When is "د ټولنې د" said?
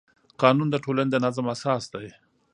0.71-1.15